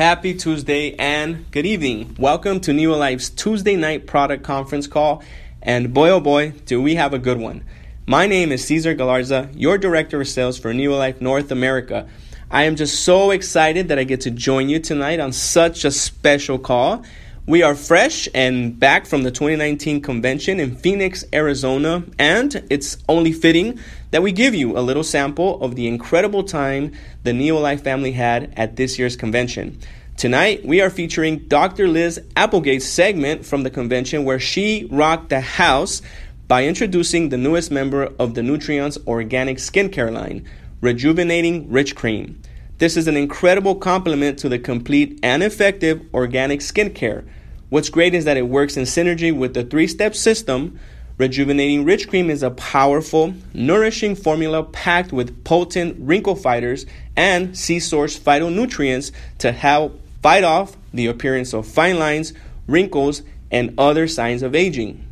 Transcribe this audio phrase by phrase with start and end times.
[0.00, 2.16] Happy Tuesday and good evening.
[2.18, 5.22] Welcome to Neolife's Tuesday night product conference call.
[5.60, 7.64] And boy, oh boy, do we have a good one.
[8.06, 12.08] My name is Cesar Galarza, your Director of Sales for Neolife North America.
[12.50, 15.90] I am just so excited that I get to join you tonight on such a
[15.90, 17.04] special call.
[17.46, 23.32] We are fresh and back from the 2019 convention in Phoenix, Arizona, and it's only
[23.32, 23.80] fitting
[24.10, 26.92] that we give you a little sample of the incredible time
[27.24, 29.78] the Neolife family had at this year's convention.
[30.18, 31.88] Tonight, we are featuring Dr.
[31.88, 36.02] Liz Applegate's segment from the convention where she rocked the house
[36.46, 40.46] by introducing the newest member of the Nutriance Organic Skincare line,
[40.82, 42.42] Rejuvenating Rich Cream.
[42.80, 47.28] This is an incredible complement to the complete and effective organic skincare
[47.68, 50.80] What's great is that it works in synergy with the three step system.
[51.18, 57.78] Rejuvenating Rich Cream is a powerful, nourishing formula packed with potent wrinkle fighters and sea
[57.78, 62.32] source phytonutrients to help fight off the appearance of fine lines,
[62.66, 65.06] wrinkles, and other signs of aging.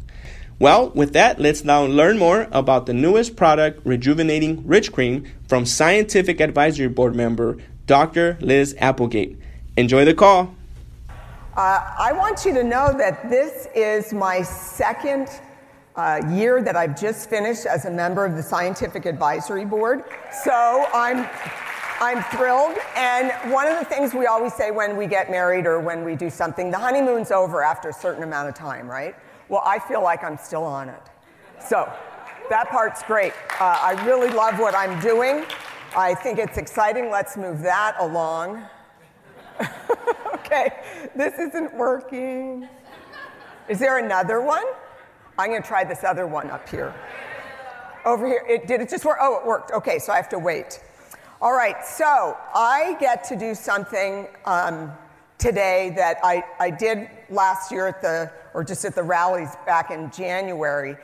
[0.60, 5.64] Well, with that, let's now learn more about the newest product, Rejuvenating Rich Cream, from
[5.64, 8.36] Scientific Advisory Board member Dr.
[8.40, 9.38] Liz Applegate.
[9.76, 10.56] Enjoy the call.
[11.56, 15.28] Uh, I want you to know that this is my second
[15.94, 20.02] uh, year that I've just finished as a member of the Scientific Advisory Board.
[20.42, 21.28] So I'm,
[22.00, 22.76] I'm thrilled.
[22.96, 26.16] And one of the things we always say when we get married or when we
[26.16, 29.14] do something, the honeymoon's over after a certain amount of time, right?
[29.48, 31.02] Well, I feel like I'm still on it.
[31.66, 31.90] So
[32.50, 33.32] that part's great.
[33.60, 35.44] Uh, I really love what I'm doing.
[35.96, 37.10] I think it's exciting.
[37.10, 38.62] Let's move that along.
[40.34, 40.70] okay,
[41.16, 42.68] this isn't working.
[43.68, 44.64] Is there another one?
[45.38, 46.94] I'm going to try this other one up here.
[48.04, 49.18] Over here, it, did it just work?
[49.20, 49.72] Oh, it worked.
[49.72, 50.80] Okay, so I have to wait.
[51.40, 54.90] All right, so I get to do something um,
[55.38, 59.90] today that I, I did last year at the, or just at the rallies back
[59.90, 60.96] in January,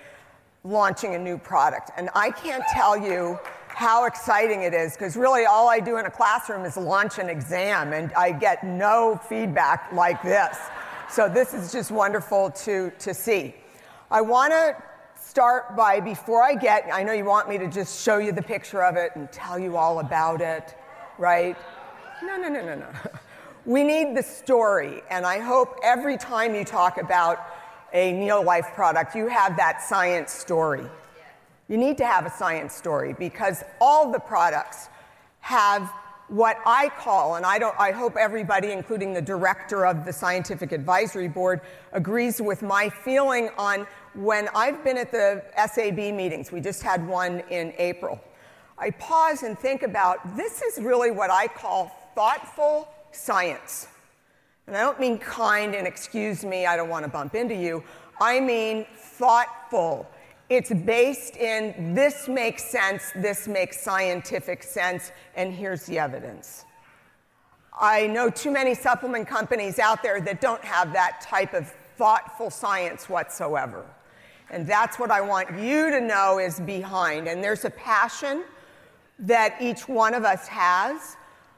[0.64, 1.91] launching a new product.
[1.96, 6.07] And I can't tell you how exciting it is because really all I do in
[6.07, 10.57] a classroom is launch an exam and I get no feedback like this.
[11.11, 13.55] So this is just wonderful to, to see.
[14.11, 14.77] I want to
[15.20, 18.42] start by, before I get, I know you want me to just show you the
[18.42, 20.77] picture of it and tell you all about it,
[21.18, 21.57] right?
[22.23, 22.86] No, no, no, no, no.
[23.67, 27.39] We need the story, and I hope every time you talk about
[27.95, 30.85] a Neolife product, you have that science story.
[31.69, 34.91] You need to have a science story because all the products
[35.41, 35.91] have
[36.29, 40.73] what I call, and I, don't, I hope everybody, including the director of the Scientific
[40.73, 46.61] Advisory Board, agrees with my feeling on when I've been at the SAB meetings, we
[46.61, 48.20] just had one in April.
[48.77, 53.89] I pause and think about this is really what I call thoughtful science.
[54.67, 57.83] And I don't mean kind and excuse me, I don't want to bump into you.
[58.20, 60.08] I mean thoughtful
[60.51, 66.64] it's based in this makes sense, this makes scientific sense, and here's the evidence.
[67.73, 72.51] I know too many supplement companies out there that don't have that type of thoughtful
[72.51, 73.86] science whatsoever.
[74.51, 77.27] And that's what I want you to know is behind.
[77.27, 78.45] And there's a passion
[79.19, 81.17] that each one of us has,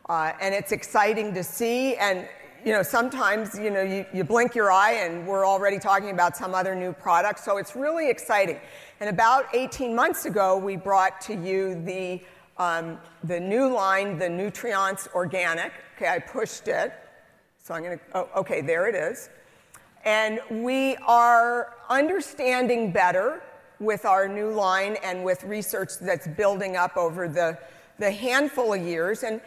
[0.08, 1.96] uh, and it's exciting to see.
[1.96, 2.28] And
[2.64, 6.36] you know, sometimes, you know, you, you blink your eye and we're already talking about
[6.36, 7.38] some other new product.
[7.38, 8.58] So it's really exciting.
[8.98, 12.20] And about 18 months ago, we brought to you the,
[12.58, 15.72] um, the new line, the Nutriance Organic.
[15.96, 16.92] Okay, I pushed it.
[17.62, 19.30] So I'm going to, oh, okay, there it is.
[20.04, 23.42] And we are understanding better
[23.78, 27.58] with our new line and with research that's building up over the,
[27.98, 29.22] the handful of years.
[29.22, 29.40] And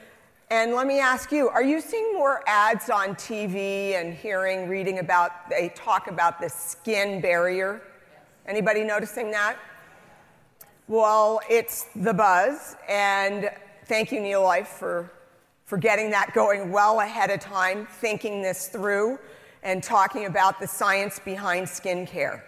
[0.52, 4.98] and let me ask you, are you seeing more ads on TV and hearing, reading
[4.98, 7.84] about, they talk about the skin barrier?
[8.48, 9.58] Anybody noticing that?
[10.88, 13.52] Well, it's the buzz, and
[13.86, 15.12] thank you, Neolife, for,
[15.66, 19.19] for getting that going well ahead of time, thinking this through,
[19.62, 22.42] and talking about the science behind skincare.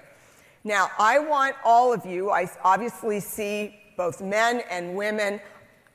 [0.63, 5.39] Now, I want all of you, I obviously see both men and women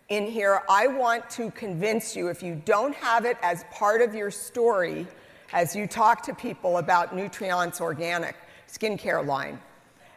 [0.08, 4.14] in here, I want to convince you if you don't have it as part of
[4.14, 5.06] your story
[5.53, 8.37] as you talk to people about Nutriance Organic
[8.69, 9.61] skincare line,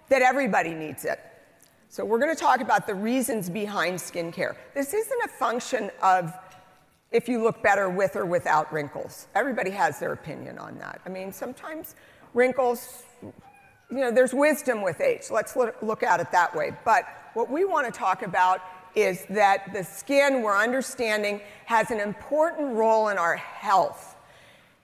[0.09, 1.19] that everybody needs it.
[1.91, 4.56] So, we're going to talk about the reasons behind skincare.
[4.75, 6.33] This isn't a function of
[7.12, 9.27] if you look better with or without wrinkles.
[9.33, 11.01] Everybody has their opinion on that.
[11.06, 11.95] I mean, sometimes
[12.35, 15.31] wrinkles, you know, there's wisdom with age.
[15.31, 16.74] Let's look at it that way.
[16.85, 18.62] But what we want to talk about
[19.01, 24.15] is that the skin, we're understanding, has an important role in our health.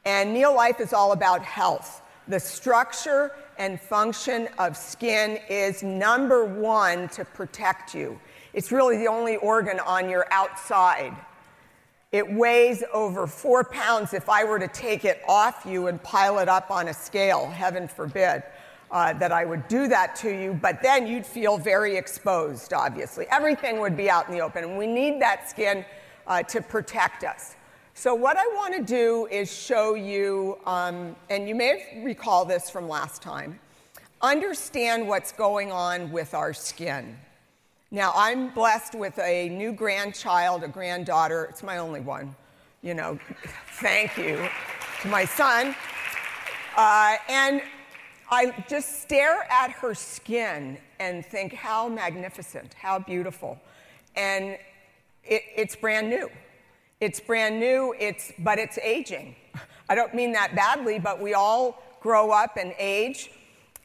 [0.06, 2.01] And Neolife is all about health.
[2.27, 8.19] The structure and function of skin is number one to protect you.
[8.53, 11.15] It's really the only organ on your outside.
[12.12, 16.39] It weighs over four pounds if I were to take it off you and pile
[16.39, 18.44] it up on a scale, heaven forbid.
[18.92, 23.26] Uh, that I would do that to you, but then you'd feel very exposed, obviously.
[23.32, 25.84] Everything would be out in the open, and we need that skin
[26.28, 27.56] uh, to protect us.
[27.98, 32.70] So, what I want to do is show you, um, and you may recall this
[32.70, 33.60] from last time,
[34.22, 37.18] understand what's going on with our skin.
[37.92, 41.46] Now, I'm blessed with a new grandchild, a granddaughter.
[41.46, 42.36] It's my only one.
[42.82, 43.18] You know,
[43.80, 44.46] thank you
[45.02, 45.74] to my son.
[46.76, 47.62] Uh, and
[48.30, 53.60] I just stare at her skin and think how magnificent, how beautiful.
[54.16, 54.57] And
[55.24, 56.30] it, it's brand new.
[57.01, 59.36] It's brand new, it's, but it's aging.
[59.89, 63.31] I don't mean that badly, but we all grow up and age.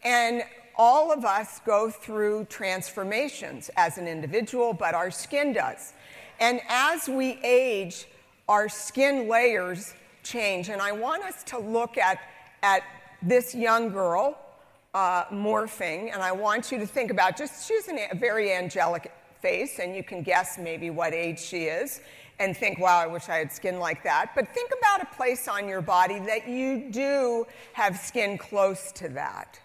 [0.05, 0.43] And
[0.77, 5.93] all of us go through transformations as an individual, but our skin does.
[6.39, 8.07] And as we age,
[8.49, 9.93] our skin layers
[10.23, 10.71] change.
[10.71, 12.19] And I want us to look at,
[12.63, 12.83] at
[13.23, 14.39] this young girl
[14.95, 19.13] uh, morphing, and I want you to think about just she's an, a very angelic
[19.41, 22.01] face, and you can guess maybe what age she is,
[22.39, 24.33] and think, wow, I wish I had skin like that.
[24.35, 29.09] But think about a place on your body that you do have skin close to
[29.11, 29.61] that.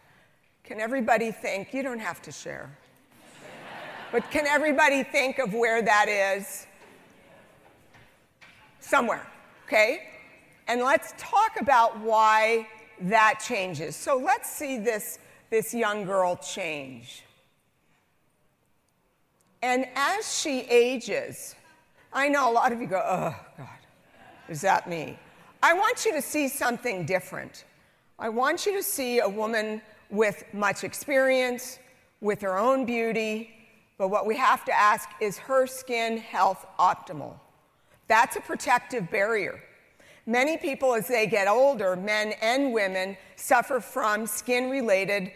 [0.63, 1.73] Can everybody think?
[1.73, 2.75] You don't have to share.
[4.11, 6.67] but can everybody think of where that is?
[8.79, 9.25] Somewhere,
[9.65, 10.09] okay?
[10.67, 12.67] And let's talk about why
[13.01, 13.95] that changes.
[13.95, 15.19] So let's see this,
[15.49, 17.23] this young girl change.
[19.61, 21.55] And as she ages,
[22.13, 23.67] I know a lot of you go, oh, God,
[24.47, 25.17] is that me?
[25.63, 27.65] I want you to see something different.
[28.19, 31.79] I want you to see a woman with much experience,
[32.21, 33.51] with her own beauty,
[33.97, 37.33] but what we have to ask is her skin health optimal?
[38.07, 39.61] That's a protective barrier.
[40.27, 45.31] Many people, as they get older, men and women, suffer from skin related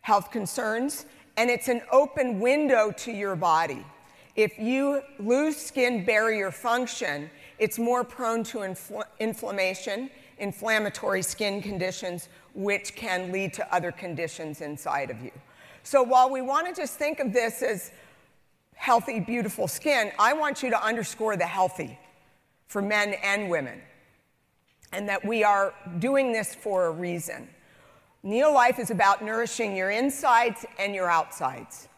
[0.00, 1.06] health concerns,
[1.36, 3.86] and it's an open window to your body.
[4.34, 12.28] If you lose skin barrier function, it's more prone to infl- inflammation, inflammatory skin conditions,
[12.54, 15.30] which can lead to other conditions inside of you.
[15.84, 17.92] So while we want to just think of this as
[18.74, 21.96] healthy, beautiful skin, I want you to underscore the healthy
[22.66, 23.80] for men and women
[24.92, 27.48] and that we are doing this for a reason.
[28.24, 31.88] Neolife is about nourishing your insides and your outsides.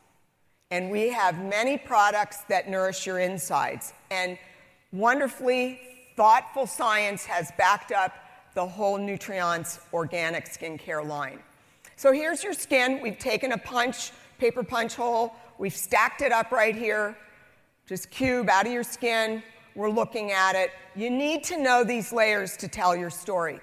[0.71, 3.93] And we have many products that nourish your insides.
[4.11, 4.39] And
[4.93, 5.81] wonderfully,
[6.17, 8.13] thoughtful science has backed up
[8.55, 11.41] the whole Nutriance organic skincare line.
[11.97, 13.01] So here's your skin.
[13.03, 17.17] We've taken a punch, paper punch hole, we've stacked it up right here.
[17.87, 19.43] Just cube out of your skin,
[19.75, 20.71] we're looking at it.
[20.95, 23.61] You need to know these layers to tell your story.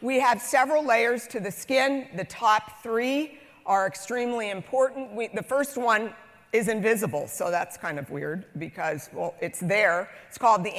[0.00, 2.08] We have several layers to the skin.
[2.16, 5.12] The top three are extremely important.
[5.14, 6.12] We, the first one
[6.52, 10.08] is invisible, so that's kind of weird because, well, it's there.
[10.28, 10.72] It's called the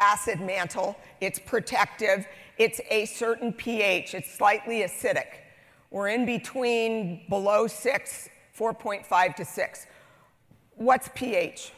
[0.00, 0.96] acid mantle.
[1.20, 2.26] It's protective.
[2.58, 4.14] It's a certain pH.
[4.14, 5.26] It's slightly acidic.
[5.90, 9.86] We're in between below 6, 4.5 to 6.
[10.76, 11.72] What's pH?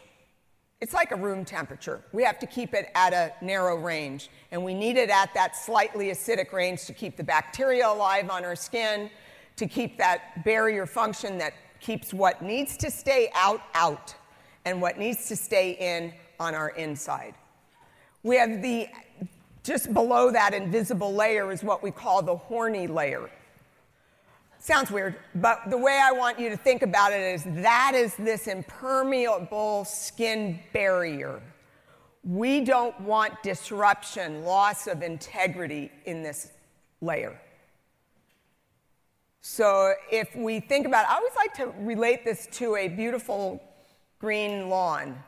[0.84, 2.02] It's like a room temperature.
[2.12, 5.56] We have to keep it at a narrow range, and we need it at that
[5.56, 9.08] slightly acidic range to keep the bacteria alive on our skin,
[9.56, 14.14] to keep that barrier function that keeps what needs to stay out out
[14.66, 17.34] and what needs to stay in on our inside.
[18.22, 18.88] We have the
[19.62, 23.30] just below that invisible layer is what we call the horny layer.
[24.64, 28.16] Sounds weird, but the way I want you to think about it is that is
[28.16, 31.42] this impermeable skin barrier.
[32.22, 36.50] We don't want disruption, loss of integrity in this
[37.02, 37.38] layer.
[39.42, 43.62] So if we think about, I always like to relate this to a beautiful
[44.18, 45.22] green lawn.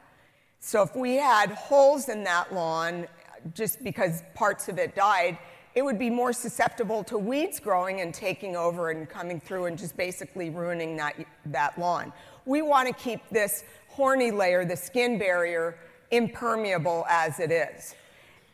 [0.61, 3.07] So if we had holes in that lawn
[3.53, 5.37] just because parts of it died,
[5.77, 9.77] it would be more susceptible to weeds growing and taking over and coming through and
[9.77, 11.15] just basically ruining that,
[11.45, 12.15] that lawn.
[12.47, 15.77] We want to keep this horny layer, the skin barrier,
[16.11, 17.95] impermeable as it is.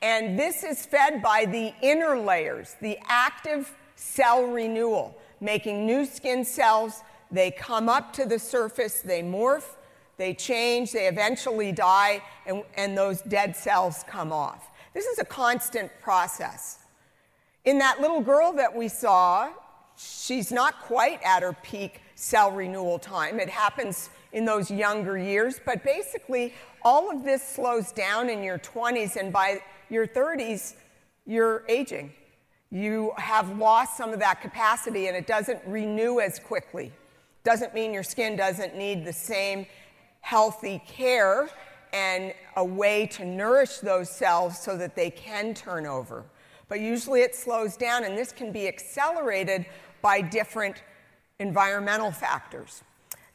[0.03, 6.45] And this is fed by the inner layers, the active cell renewal, making new skin
[6.45, 7.03] cells.
[7.31, 9.77] They come up to the surface, they morph,
[10.17, 14.71] they change, they eventually die, and, and those dead cells come off.
[14.93, 16.82] This is a constant process.
[17.65, 19.51] In that little girl that we saw,
[19.97, 23.39] she's not quite at her peak cell renewal time.
[23.39, 28.59] It happens in those younger years, but basically, all of this slows down in your
[28.59, 30.75] 20s, and by your 30s,
[31.25, 32.13] you're aging.
[32.71, 36.91] You have lost some of that capacity, and it doesn't renew as quickly.
[37.45, 39.67] Doesn't mean your skin doesn't need the same
[40.21, 41.49] healthy care
[41.93, 46.25] and a way to nourish those cells so that they can turn over.
[46.73, 49.67] But usually it slows down, and this can be accelerated
[50.01, 50.83] by different
[51.39, 52.83] environmental factors.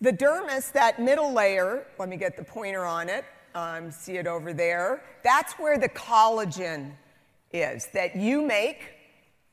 [0.01, 4.25] The dermis, that middle layer, let me get the pointer on it, um, see it
[4.25, 6.93] over there, that's where the collagen
[7.53, 8.95] is that you make.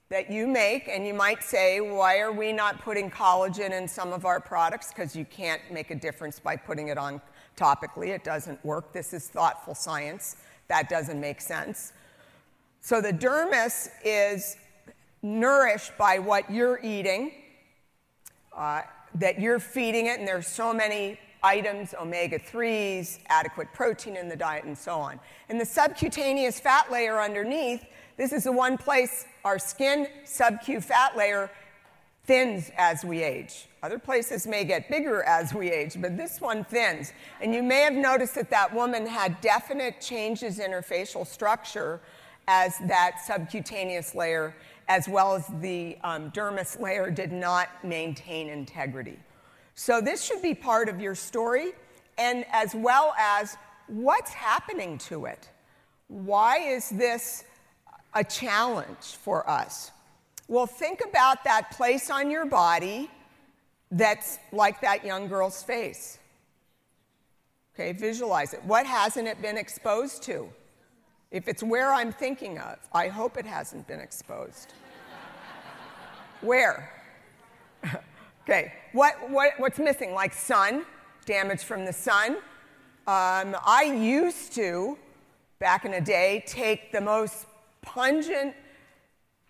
[0.08, 4.14] That you make, and you might say, why are we not putting collagen in some
[4.14, 4.94] of our products?
[4.94, 7.20] Because you can't make a difference by putting it on
[7.54, 8.08] topically.
[8.14, 8.94] It doesn't work.
[8.94, 10.36] This is thoughtful science.
[10.68, 11.92] That doesn't make sense.
[12.84, 14.58] So the dermis is
[15.22, 17.32] nourished by what you're eating,
[18.54, 18.82] uh,
[19.14, 24.36] that you're feeding it, and there's so many items, omega 3s, adequate protein in the
[24.36, 25.18] diet, and so on.
[25.48, 27.86] And the subcutaneous fat layer underneath,
[28.18, 31.50] this is the one place our skin subcu fat layer
[32.26, 33.66] thins as we age.
[33.82, 37.14] Other places may get bigger as we age, but this one thins.
[37.40, 42.02] And you may have noticed that that woman had definite changes in her facial structure
[42.48, 44.54] as that subcutaneous layer
[44.88, 49.18] as well as the um, dermis layer did not maintain integrity.
[49.74, 51.72] So, this should be part of your story,
[52.18, 53.56] and as well as
[53.88, 55.48] what's happening to it.
[56.08, 57.44] Why is this
[58.14, 59.90] a challenge for us?
[60.46, 63.10] Well, think about that place on your body
[63.90, 66.18] that's like that young girl's face.
[67.74, 68.62] Okay, visualize it.
[68.64, 70.48] What hasn't it been exposed to?
[71.34, 74.72] If it's where I'm thinking of, I hope it hasn't been exposed.
[76.42, 76.92] where?
[78.44, 80.14] okay, what, what, what's missing?
[80.14, 80.86] Like sun,
[81.26, 82.36] damage from the sun.
[83.08, 84.96] Um, I used to,
[85.58, 87.46] back in the day, take the most
[87.82, 88.54] pungent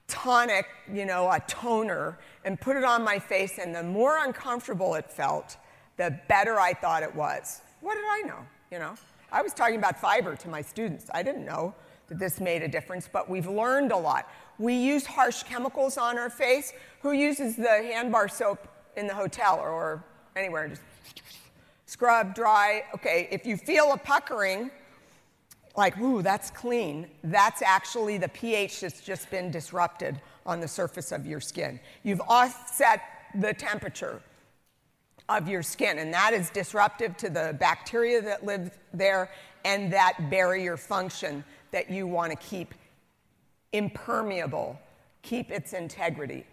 [0.09, 4.95] tonic, you know, a toner, and put it on my face, and the more uncomfortable
[4.95, 5.59] it felt,
[5.99, 7.61] the better I thought it was.
[7.83, 8.39] What did I know,
[8.73, 8.95] you know?
[9.35, 11.11] I was talking about fiber to my students.
[11.13, 11.75] I didn't know
[12.07, 14.31] that this made a difference, but we've learned a lot.
[14.59, 16.73] We use harsh chemicals on our face.
[17.03, 20.05] Who uses the hand bar soap in the hotel or
[20.37, 20.69] anywhere?
[20.69, 20.83] Just
[21.87, 22.85] scrub, dry.
[22.95, 24.71] Okay, if you feel a puckering,
[25.77, 31.11] like, ooh, that's clean, that's actually the pH that's just been disrupted on the surface
[31.11, 31.81] of your skin.
[32.05, 33.03] You've offset
[33.35, 34.23] the temperature
[35.29, 39.31] of your skin, and that is disruptive to the bacteria that live there
[39.65, 42.75] and that barrier function that you want to keep
[43.73, 44.79] impermeable,
[45.23, 46.45] keep its integrity.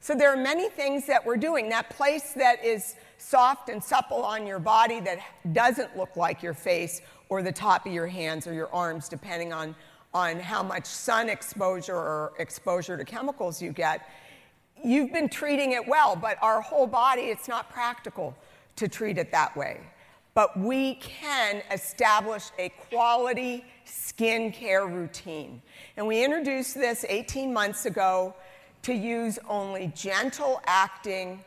[0.00, 1.68] So there are many things that we're doing.
[1.68, 5.18] That place that is soft and supple on your body that
[5.52, 9.52] doesn't look like your face or the top of your hands or your arms, depending
[9.52, 9.74] on,
[10.12, 14.08] on how much sun exposure or exposure to chemicals you get
[14.84, 18.36] you've been treating it well, but our whole body, it's not practical
[18.76, 19.80] to treat it that way.
[20.34, 25.62] But we can establish a quality skincare routine.
[25.96, 28.34] And we introduced this 18 months ago
[28.82, 31.42] to use only gentle acting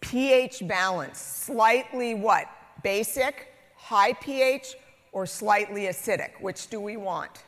[0.00, 2.46] pH balance, slightly what?
[2.82, 4.74] Basic, high pH,
[5.12, 6.40] or slightly acidic?
[6.40, 7.44] Which do we want?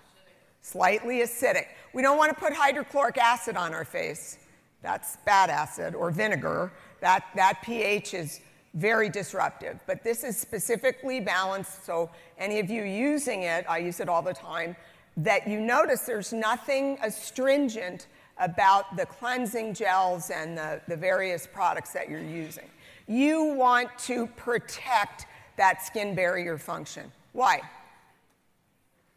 [0.62, 1.66] Slightly acidic.
[1.93, 4.38] We don't want to put hydrochloric acid on our face.
[4.85, 6.71] That's bad acid or vinegar.
[7.00, 8.41] That, that pH is
[8.75, 9.81] very disruptive.
[9.87, 14.21] But this is specifically balanced, so any of you using it, I use it all
[14.21, 14.76] the time,
[15.17, 21.93] that you notice there's nothing astringent about the cleansing gels and the, the various products
[21.95, 22.69] that you're using.
[23.07, 25.26] You want to protect
[25.57, 27.11] that skin barrier function.
[27.33, 27.62] Why?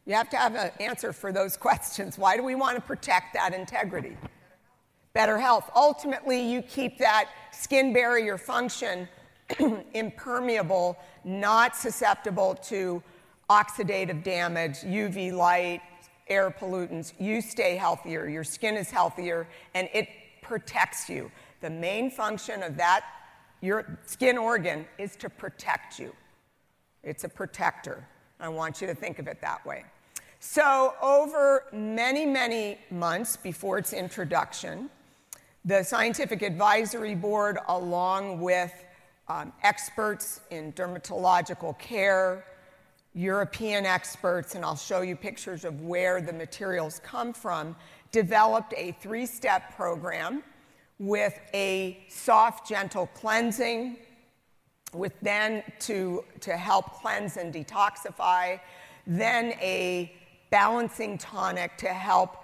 [0.06, 2.18] You have to have an answer for those questions.
[2.18, 4.16] Why do we want to protect that integrity?
[5.18, 5.68] Better health.
[5.76, 9.10] Ultimately, you keep that skin barrier function
[9.96, 13.02] impermeable, not susceptible to
[13.50, 15.82] oxidative damage, UV light,
[16.28, 17.14] air pollutants.
[17.20, 20.08] You stay healthier, your skin is healthier, and it
[20.44, 21.32] protects you.
[21.62, 23.04] The main function of that,
[23.62, 26.14] your skin organ, is to protect you.
[27.02, 28.08] It's a protector.
[28.40, 29.84] I want you to think of it that way.
[30.40, 34.92] So, over many, many months before its introduction,
[35.68, 38.72] the Scientific Advisory Board, along with
[39.28, 42.46] um, experts in dermatological care,
[43.14, 47.76] European experts, and I'll show you pictures of where the materials come from,
[48.14, 50.42] developed a three step program
[51.00, 53.98] with a soft, gentle cleansing,
[54.94, 58.58] with then to, to help cleanse and detoxify,
[59.06, 60.16] then a
[60.50, 62.38] balancing tonic to help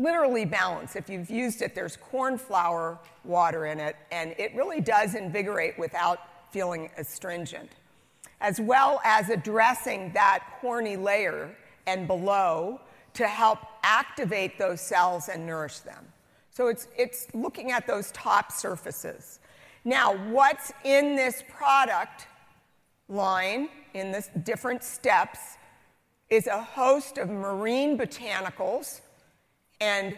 [0.00, 0.96] literally balance.
[0.96, 6.20] If you've used it, there's cornflower water in it, and it really does invigorate without
[6.52, 7.70] feeling astringent.
[8.40, 11.54] As well as addressing that horny layer
[11.86, 12.80] and below
[13.14, 16.06] to help activate those cells and nourish them.
[16.50, 19.40] So it's, it's looking at those top surfaces.
[19.84, 22.26] Now, what's in this product
[23.08, 25.38] line, in this different steps,
[26.30, 29.00] is a host of marine botanicals
[29.80, 30.16] and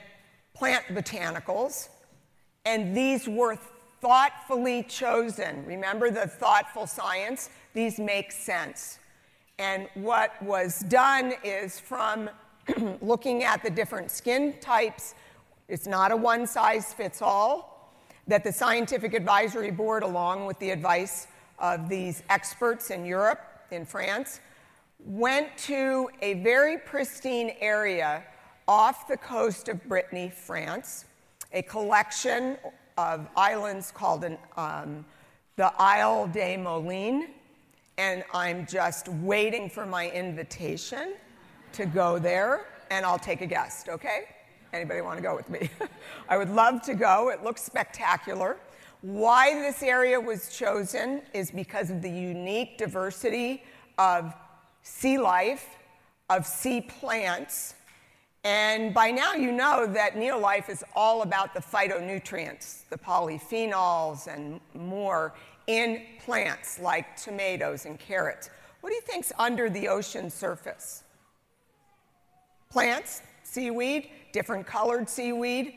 [0.55, 1.89] plant botanicals,
[2.65, 3.57] and these were
[4.01, 5.65] thoughtfully chosen.
[5.65, 7.51] Remember the thoughtful science?
[7.73, 8.99] These make sense.
[9.59, 12.29] And what was done is from
[13.01, 15.15] looking at the different skin types,
[15.69, 17.93] it's not a one size fits all,
[18.27, 21.27] that the Scientific Advisory Board, along with the advice
[21.59, 23.41] of these experts in Europe,
[23.71, 24.41] in France,
[25.05, 28.23] went to a very pristine area
[28.69, 31.07] off the coast of Brittany, France,
[31.53, 32.57] a collection
[32.97, 35.05] of islands called an, um,
[35.57, 37.27] the Isle des Moulins,
[37.99, 41.15] and I'm just waiting for my invitation
[41.73, 44.25] to go there, and I'll take a guest, okay?
[44.73, 45.69] Anybody want to go with me?
[46.29, 47.29] I would love to go.
[47.29, 48.57] It looks spectacular.
[49.03, 53.65] Why this area was chosen is because of the unique diversity
[53.99, 54.33] of
[54.83, 55.67] sea life,
[56.31, 57.75] of sea plants,
[58.45, 64.61] and by now you know that Neolife is all about the phytonutrients, the polyphenols and
[64.75, 65.35] more
[65.67, 68.51] in plants like tomatoes and carrots.
[68.81, 71.05] What do you think's under the ocean surface?
[72.69, 75.75] Plants, seaweed, different colored seaweed.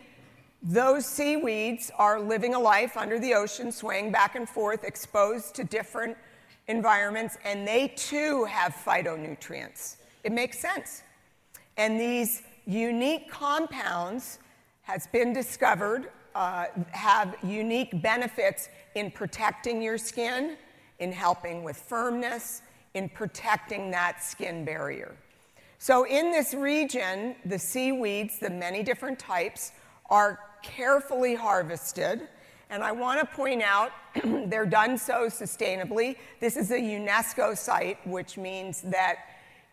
[0.64, 5.64] Those seaweeds are living a life under the ocean, swaying back and forth, exposed to
[5.64, 6.18] different
[6.68, 9.98] environments, and they too have phytonutrients.
[10.24, 11.04] It makes sense.
[11.78, 14.40] And these unique compounds
[14.84, 20.58] has been discovered uh, have unique benefits in protecting your skin,
[21.00, 22.62] in helping with firmness,
[22.94, 25.16] in protecting that skin barrier.
[25.80, 29.72] So, in this region, the seaweeds, the many different types,
[30.10, 32.28] are carefully harvested.
[32.70, 33.92] And I want to point out
[34.24, 36.18] they're done so sustainably.
[36.40, 39.18] This is a UNESCO site, which means that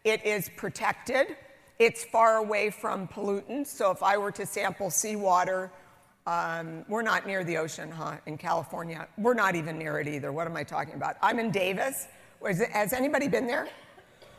[0.05, 1.37] it is protected
[1.85, 3.67] it's far away from pollutants.
[3.67, 5.71] So if I were to sample seawater,
[6.27, 9.09] um, we're not near the ocean, huh, in California.
[9.19, 10.31] We're not even near it either.
[10.31, 11.17] What am I talking about?
[11.21, 12.07] I'm in Davis.
[12.71, 13.69] Has anybody been there?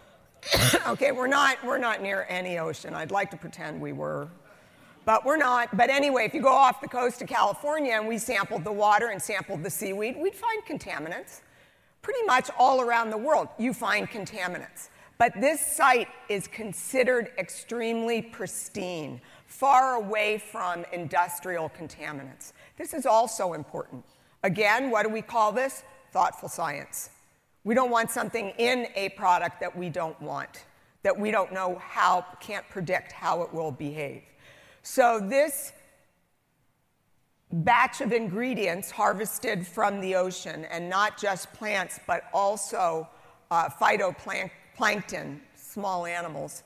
[0.88, 2.94] okay, we're not, we're not near any ocean.
[2.94, 4.30] I'd like to pretend we were,
[5.04, 5.76] but we're not.
[5.76, 9.08] But anyway, if you go off the coast of California and we sampled the water
[9.08, 11.42] and sampled the seaweed, we'd find contaminants.
[12.02, 14.90] Pretty much all around the world, you find contaminants.
[15.18, 22.54] But this site is considered extremely pristine, far away from industrial contaminants.
[22.78, 24.04] This is also important.
[24.44, 25.84] Again, what do we call this?
[26.12, 27.12] Thoughtful science.
[27.64, 30.66] We don't want something in a product that we don't want,
[31.04, 34.24] that we don't know how, can't predict how it will behave.
[34.82, 35.72] So, this
[37.52, 43.08] batch of ingredients harvested from the ocean, and not just plants, but also
[43.50, 46.64] uh, phytoplankton plankton, small animals,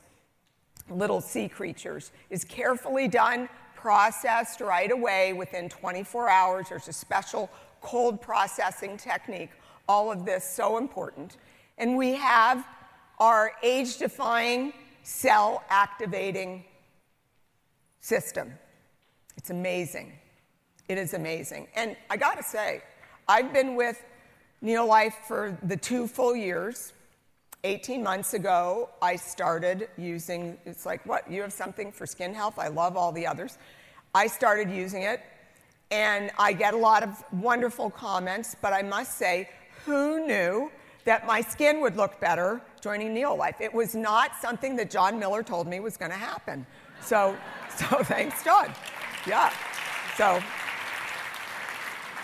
[0.90, 6.66] little sea creatures, is carefully done, processed right away within 24 hours.
[6.68, 9.50] There's a special cold processing technique.
[9.88, 11.36] All of this so important.
[11.78, 12.66] And we have
[13.18, 16.64] our age defying cell activating
[18.00, 18.52] system.
[19.36, 20.12] It's amazing.
[20.88, 21.68] It is amazing.
[21.74, 22.82] And I gotta say,
[23.28, 24.02] I've been with
[24.62, 26.92] Neolife for the two full years.
[27.64, 32.58] 18 months ago, I started using, it's like, what, you have something for skin health?
[32.58, 33.58] I love all the others.
[34.14, 35.20] I started using it,
[35.90, 39.48] and I get a lot of wonderful comments, but I must say,
[39.84, 40.70] who knew
[41.04, 43.60] that my skin would look better joining Neolife?
[43.60, 46.64] It was not something that John Miller told me was going to happen.
[47.02, 47.36] So,
[47.76, 48.72] so thanks, John.
[49.26, 49.52] Yeah.
[50.16, 50.40] So,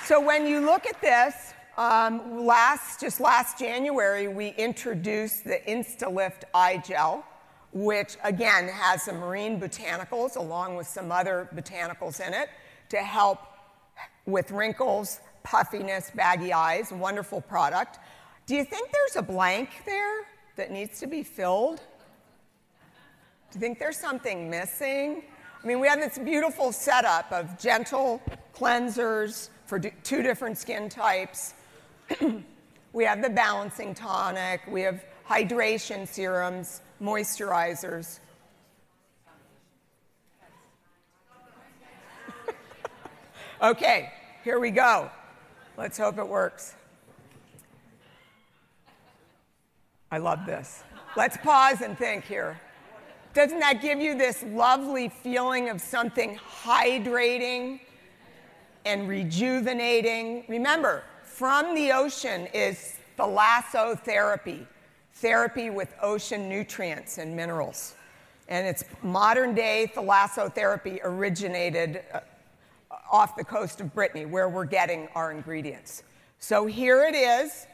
[0.05, 6.45] so when you look at this, um, last, just last January, we introduced the InstaLift
[6.55, 7.25] Eye Gel,
[7.73, 12.49] which again has some marine botanicals along with some other botanicals in it
[12.91, 13.41] to help
[14.27, 17.99] with wrinkles, puffiness, baggy eyes, wonderful product.
[18.47, 20.23] Do you think there's a blank there
[20.57, 21.79] that needs to be filled?
[23.51, 25.25] Do you think there's something missing?
[25.63, 28.23] I mean, we have this beautiful setup of gentle
[28.55, 31.55] cleansers for two different skin types.
[32.93, 38.21] We have the balancing tonic, we have hydration serums, moisturizers.
[43.63, 44.13] okay,
[44.43, 45.11] here we go.
[45.77, 46.75] Let's hope it works.
[50.11, 50.85] I love this.
[51.17, 52.61] Let's pause and think here.
[53.35, 57.81] Doesn't that give you this lovely feeling of something hydrating
[58.85, 60.45] and rejuvenating?
[60.47, 61.03] Remember,
[61.35, 64.65] from the ocean is thalassotherapy,
[65.15, 67.97] therapy with ocean nutrients and minerals.
[68.49, 72.21] And it's modern day thalassotherapy originated uh,
[73.11, 76.05] off the coast of Brittany, where we're getting our ingredients.
[76.39, 77.67] So here it is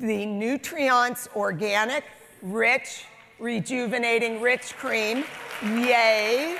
[0.00, 2.02] the Nutriance Organic
[2.42, 3.04] Rich
[3.38, 5.22] Rejuvenating Rich Cream.
[5.62, 6.58] Yay!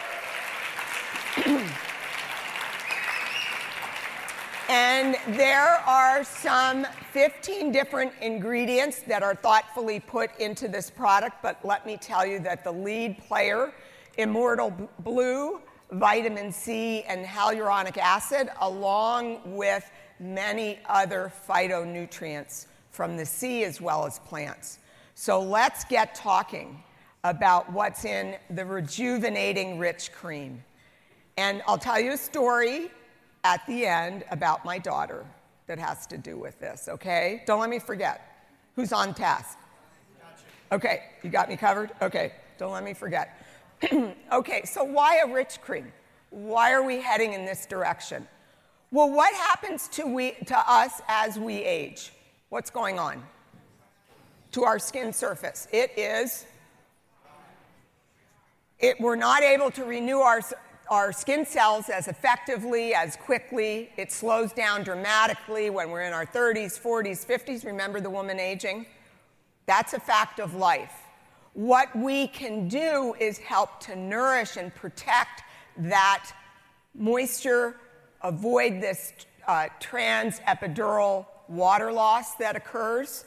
[4.70, 11.58] And there are some 15 different ingredients that are thoughtfully put into this product, but
[11.64, 13.72] let me tell you that the lead player,
[14.16, 23.64] Immortal Blue, vitamin C, and hyaluronic acid, along with many other phytonutrients from the sea
[23.64, 24.78] as well as plants.
[25.16, 26.80] So let's get talking
[27.24, 30.62] about what's in the rejuvenating rich cream.
[31.36, 32.92] And I'll tell you a story
[33.44, 35.24] at the end about my daughter
[35.66, 37.42] that has to do with this, okay?
[37.46, 38.46] Don't let me forget.
[38.76, 39.58] Who's on task?
[40.72, 41.90] Okay, you got me covered?
[42.00, 43.36] Okay, don't let me forget.
[44.32, 45.92] okay, so why a rich cream?
[46.30, 48.26] Why are we heading in this direction?
[48.92, 52.12] Well, what happens to, we, to us as we age?
[52.48, 53.22] What's going on
[54.52, 55.68] to our skin surface?
[55.72, 56.46] It is,
[58.80, 60.40] it, we're not able to renew our,
[60.90, 63.90] our skin cells as effectively, as quickly.
[63.96, 67.64] It slows down dramatically when we're in our 30s, 40s, 50s.
[67.64, 68.86] Remember the woman aging?
[69.66, 70.92] That's a fact of life.
[71.54, 75.42] What we can do is help to nourish and protect
[75.76, 76.32] that
[76.92, 77.76] moisture,
[78.22, 79.12] avoid this
[79.46, 83.24] uh, trans epidural water loss that occurs.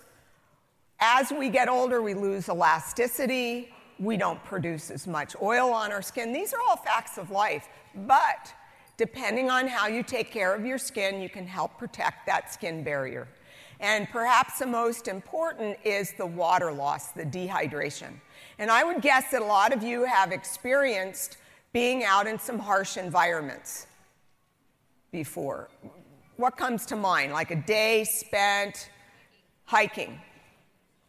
[0.99, 3.72] As we get older, we lose elasticity.
[4.03, 6.33] We don't produce as much oil on our skin.
[6.33, 7.67] These are all facts of life.
[7.95, 8.53] But
[8.97, 12.83] depending on how you take care of your skin, you can help protect that skin
[12.83, 13.27] barrier.
[13.79, 18.13] And perhaps the most important is the water loss, the dehydration.
[18.59, 21.37] And I would guess that a lot of you have experienced
[21.73, 23.87] being out in some harsh environments
[25.11, 25.69] before
[26.37, 27.31] what comes to mind?
[27.31, 28.89] Like a day spent
[29.65, 30.19] hiking.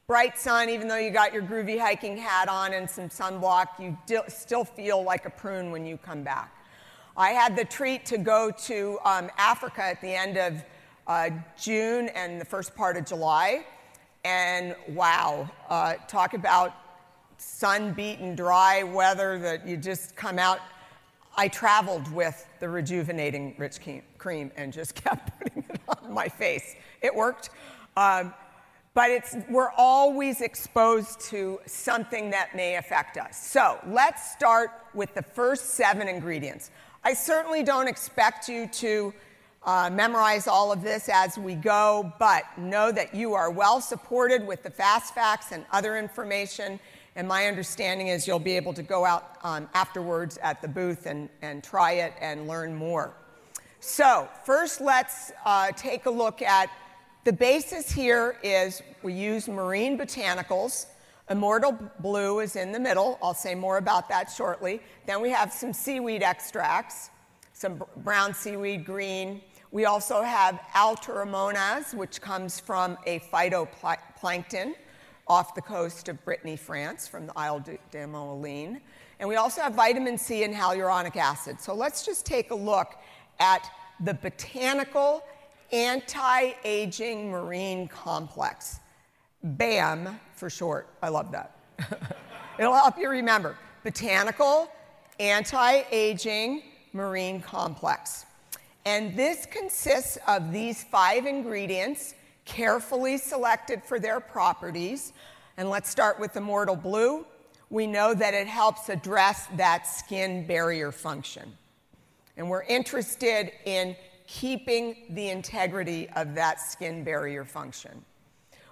[0.06, 3.96] Bright sun, even though you got your groovy hiking hat on and some sunblock, you
[4.28, 6.54] still feel like a prune when you come back.
[7.16, 10.62] I had the treat to go to um, Africa at the end of
[11.06, 13.64] uh, June and the first part of July.
[14.24, 16.74] And wow, uh, talk about
[17.38, 20.60] sun beaten, dry weather that you just come out
[21.36, 23.78] I traveled with the rejuvenating rich
[24.18, 26.76] cream and just kept putting it on my face.
[27.02, 27.50] It worked.
[27.96, 28.32] Um,
[28.94, 33.36] but it's, we're always exposed to something that may affect us.
[33.36, 36.70] So let's start with the first seven ingredients.
[37.02, 39.12] I certainly don't expect you to
[39.64, 44.46] uh, memorize all of this as we go, but know that you are well supported
[44.46, 46.78] with the fast facts and other information
[47.16, 51.06] and my understanding is you'll be able to go out um, afterwards at the booth
[51.06, 53.14] and, and try it and learn more.
[53.80, 56.70] So, first, let's uh, take a look at
[57.24, 60.86] the basis here is we use marine botanicals.
[61.30, 63.18] Immortal Blue is in the middle.
[63.22, 64.80] I'll say more about that shortly.
[65.06, 67.08] Then we have some seaweed extracts,
[67.54, 69.40] some brown seaweed, green.
[69.70, 74.74] We also have Alteromonas, which comes from a phytoplankton
[75.26, 78.82] off the coast of Brittany, France, from the Isle de Moline.
[79.18, 81.58] And we also have vitamin C and hyaluronic acid.
[81.58, 82.96] So let's just take a look
[83.40, 83.66] at
[84.00, 85.24] the botanical
[85.74, 88.78] anti aging marine complex.
[89.42, 90.88] BAM for short.
[91.02, 91.58] I love that.
[92.58, 93.58] It'll help you remember.
[93.82, 94.70] Botanical
[95.18, 98.24] anti aging marine complex.
[98.86, 105.12] And this consists of these five ingredients carefully selected for their properties.
[105.56, 107.26] And let's start with Immortal Blue.
[107.70, 111.56] We know that it helps address that skin barrier function.
[112.36, 118.04] And we're interested in keeping the integrity of that skin barrier function.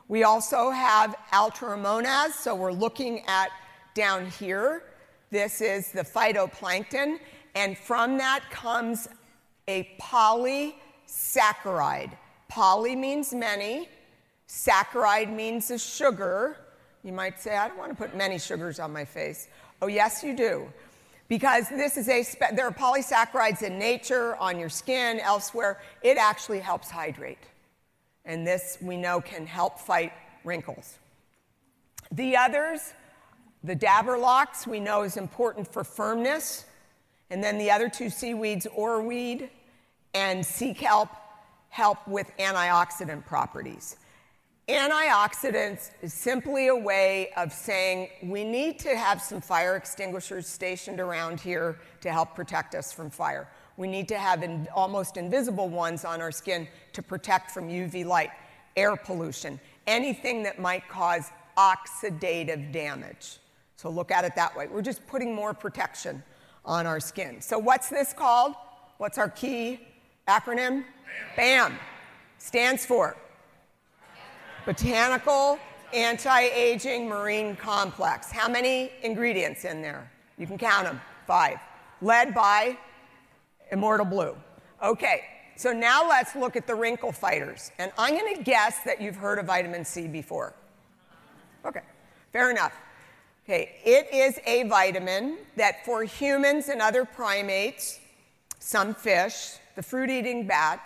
[0.08, 3.50] We also have Alteromonas, so we're looking at
[3.94, 4.84] down here.
[5.30, 7.18] This is the phytoplankton,
[7.54, 9.08] and from that comes
[9.68, 12.12] a polysaccharide.
[12.48, 13.88] Poly means many,
[14.48, 16.56] saccharide means a sugar.
[17.02, 19.48] You might say, I don't want to put many sugars on my face.
[19.80, 20.68] Oh, yes, you do.
[21.32, 25.80] Because this is a, there are polysaccharides in nature, on your skin, elsewhere.
[26.02, 27.38] It actually helps hydrate.
[28.26, 30.12] And this we know can help fight
[30.44, 30.98] wrinkles.
[32.10, 32.92] The others,
[33.64, 36.66] the Daberlox, we know is important for firmness.
[37.30, 39.48] And then the other two seaweeds, oarweed
[40.12, 41.08] and sea kelp,
[41.70, 43.96] help with antioxidant properties.
[44.72, 50.98] Antioxidants is simply a way of saying we need to have some fire extinguishers stationed
[50.98, 53.48] around here to help protect us from fire.
[53.76, 58.06] We need to have in, almost invisible ones on our skin to protect from UV
[58.06, 58.30] light,
[58.74, 63.38] air pollution, anything that might cause oxidative damage.
[63.76, 64.68] So look at it that way.
[64.68, 66.22] We're just putting more protection
[66.64, 67.42] on our skin.
[67.42, 68.54] So, what's this called?
[68.98, 69.80] What's our key
[70.28, 70.84] acronym?
[71.36, 71.78] BAM.
[72.38, 73.16] Stands for
[74.64, 75.58] Botanical
[75.92, 78.30] Anti-Aging Marine Complex.
[78.30, 80.10] How many ingredients in there?
[80.38, 81.00] You can count them.
[81.26, 81.58] Five.
[82.00, 82.78] Led by
[83.72, 84.36] Immortal Blue.
[84.82, 85.22] Okay,
[85.56, 87.72] so now let's look at the wrinkle fighters.
[87.78, 90.54] And I'm going to guess that you've heard of vitamin C before.
[91.64, 91.82] Okay,
[92.32, 92.72] fair enough.
[93.44, 97.98] Okay, it is a vitamin that for humans and other primates,
[98.60, 100.80] some fish, the fruit eating bat,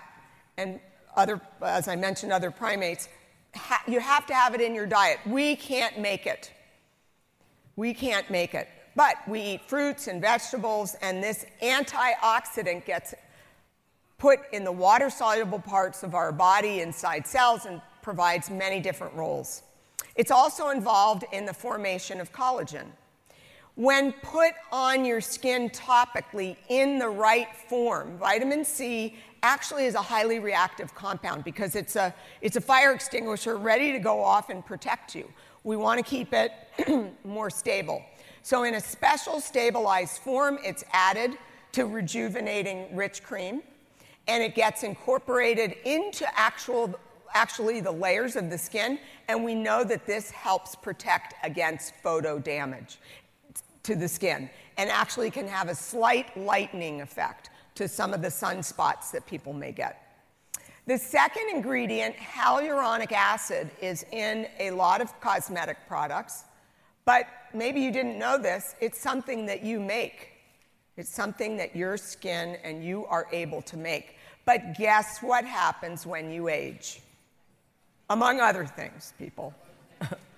[0.56, 0.80] and
[1.14, 3.08] other, as I mentioned, other primates,
[3.56, 5.18] ha- you have to have it in your diet.
[5.26, 6.52] We can't make it.
[7.76, 8.68] We can't make it.
[8.94, 13.14] But we eat fruits and vegetables, and this antioxidant gets
[14.18, 19.14] put in the water soluble parts of our body inside cells and provides many different
[19.14, 19.62] roles.
[20.14, 22.86] It's also involved in the formation of collagen.
[23.76, 30.00] When put on your skin topically in the right form, vitamin C actually is a
[30.00, 34.64] highly reactive compound because it's a, it's a fire extinguisher ready to go off and
[34.64, 35.30] protect you.
[35.62, 36.52] We want to keep it
[37.24, 38.02] more stable.
[38.40, 41.32] So, in a special stabilized form, it's added
[41.72, 43.60] to rejuvenating rich cream
[44.26, 46.98] and it gets incorporated into actual,
[47.34, 48.98] actually the layers of the skin.
[49.28, 52.98] And we know that this helps protect against photo damage
[53.86, 58.28] to the skin and actually can have a slight lightening effect to some of the
[58.28, 60.02] sunspots that people may get.
[60.86, 66.44] The second ingredient, hyaluronic acid, is in a lot of cosmetic products,
[67.04, 70.32] but maybe you didn't know this, it's something that you make.
[70.96, 74.16] It's something that your skin and you are able to make.
[74.44, 77.00] But guess what happens when you age?
[78.08, 79.54] Among other things, people.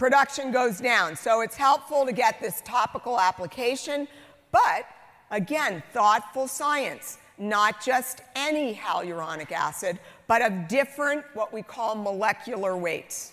[0.00, 1.14] Production goes down.
[1.14, 4.08] So it's helpful to get this topical application,
[4.50, 4.86] but
[5.30, 7.18] again, thoughtful science.
[7.36, 13.32] Not just any hyaluronic acid, but of different, what we call molecular weights.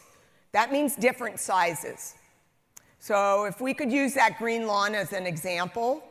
[0.51, 2.15] That means different sizes.
[2.99, 6.03] So if we could use that green lawn as an example,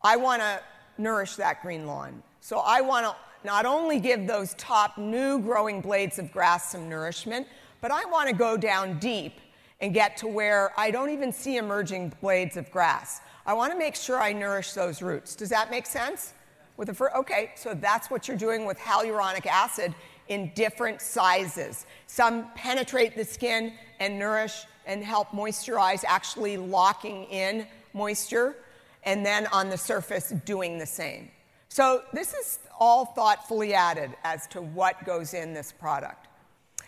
[0.00, 0.62] I want to
[0.96, 2.22] nourish that green lawn.
[2.40, 6.88] So I want to not only give those top new growing blades of grass some
[6.88, 7.46] nourishment,
[7.82, 9.34] but I want to go down deep
[9.80, 13.20] and get to where I don't even see emerging blades of grass.
[13.46, 15.34] I want to make sure I nourish those roots.
[15.34, 16.34] Does that make sense?
[16.76, 19.94] With the fir- okay, so that's what you're doing with hyaluronic acid
[20.28, 21.86] in different sizes.
[22.06, 28.56] Some penetrate the skin and nourish and help moisturize, actually locking in moisture,
[29.04, 31.30] and then on the surface doing the same.
[31.68, 36.28] So this is all thoughtfully added as to what goes in this product.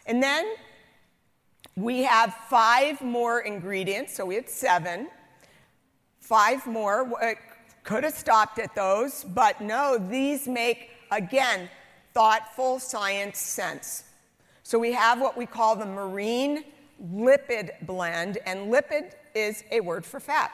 [0.07, 0.55] And then
[1.77, 5.09] we have five more ingredients, so we had seven.
[6.21, 7.11] Five more.
[7.23, 7.35] Uh,
[7.83, 11.69] Could have stopped at those, but no, these make, again,
[12.15, 14.05] thoughtful science sense.
[14.63, 16.65] So we have what we call the marine
[17.13, 20.53] lipid blend, and lipid is a word for fat.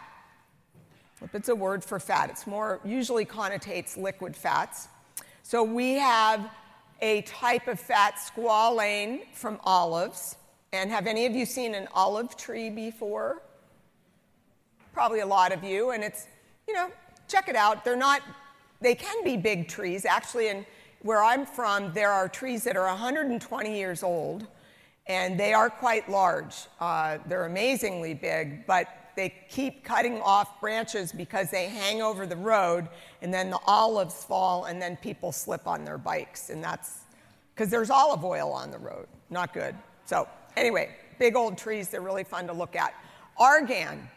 [1.20, 2.31] Lipid's a word for fat.
[2.31, 4.88] It's more, usually connotates liquid fats.
[5.42, 6.48] So we have
[7.02, 10.37] a type of fat, squalane, from olives.
[10.72, 13.42] And have any of you seen an olive tree before?
[14.92, 15.90] Probably a lot of you.
[15.90, 16.26] And it's,
[16.66, 16.90] you know,
[17.26, 17.85] check it out.
[17.85, 18.22] They're not,
[18.81, 20.04] they can be big trees.
[20.04, 20.66] Actually, in
[21.02, 24.46] where I'm from, there are trees that are 120 years old,
[25.07, 26.54] and they are quite large.
[26.81, 32.37] Uh, they're amazingly big, but they keep cutting off branches because they hang over the
[32.37, 32.88] road
[33.20, 36.50] and then the olives fall and then people slip on their bikes.
[36.50, 37.00] And that's
[37.52, 39.09] because there's olive oil on the road.
[39.28, 39.74] Not good.
[40.04, 40.28] So,
[40.59, 42.94] anyway, big old trees, they're really fun to look at.
[43.38, 44.09] Argan.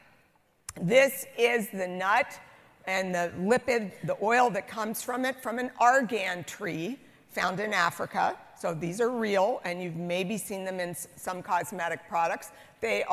[0.82, 2.40] This is the nut
[2.88, 6.98] and the lipid, the oil that comes from it, from an argan tree
[7.30, 8.38] found in Africa.
[8.58, 12.52] So these are real, and you've maybe seen them in some cosmetic products.
[12.80, 13.04] They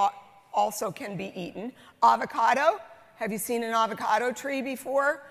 [0.53, 1.73] also can be eaten.
[2.03, 2.81] Avocado.
[3.17, 5.23] Have you seen an avocado tree before?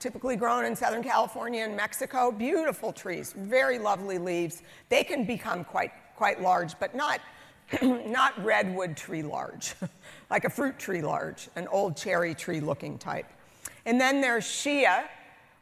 [0.00, 2.32] Typically grown in Southern California and Mexico.
[2.32, 4.62] Beautiful trees, very lovely leaves.
[4.88, 7.20] They can become quite, quite large, but not,
[7.82, 9.74] not redwood tree large,
[10.30, 13.26] like a fruit tree large, an old cherry tree looking type.
[13.86, 15.04] And then there's shea,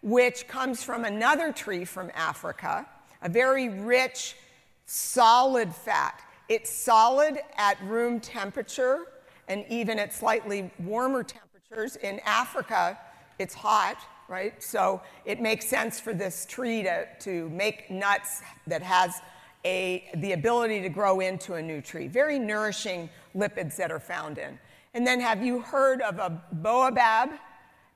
[0.02, 2.86] which comes from another tree from Africa
[3.22, 4.36] a very rich,
[4.84, 6.22] solid fat.
[6.48, 9.06] It's solid at room temperature
[9.48, 11.96] and even at slightly warmer temperatures.
[11.96, 12.98] In Africa,
[13.38, 13.96] it's hot,
[14.28, 14.62] right?
[14.62, 19.20] So it makes sense for this tree to, to make nuts that has
[19.66, 22.06] a, the ability to grow into a new tree.
[22.06, 24.58] Very nourishing lipids that are found in.
[24.94, 27.30] And then, have you heard of a baobab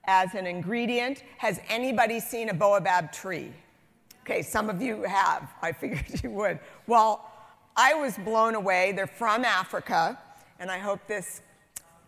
[0.05, 1.23] as an ingredient?
[1.39, 3.53] Has anybody seen a baobab tree?
[4.25, 5.49] Okay, some of you have.
[5.63, 6.59] I figured you would.
[6.89, 7.25] Well,
[7.77, 8.93] I was blown away.
[8.93, 10.19] They're from Africa,
[10.59, 11.41] and I hope this.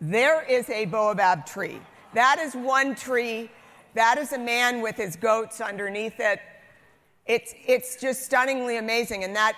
[0.01, 1.79] There is a baobab tree.
[2.13, 3.49] That is one tree.
[3.93, 6.39] That is a man with his goats underneath it.
[7.25, 9.23] It's, it's just stunningly amazing.
[9.23, 9.55] And that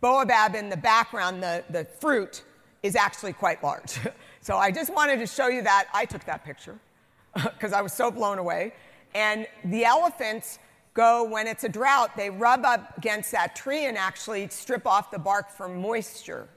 [0.00, 2.42] baobab in the background, the, the fruit,
[2.82, 3.98] is actually quite large.
[4.40, 5.88] so I just wanted to show you that.
[5.92, 6.78] I took that picture
[7.34, 8.72] because I was so blown away.
[9.14, 10.58] And the elephants
[10.92, 15.10] go when it's a drought, they rub up against that tree and actually strip off
[15.10, 16.48] the bark for moisture.